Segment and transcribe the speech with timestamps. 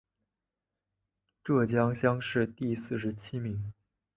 [1.43, 3.71] 浙江乡试第四十七名。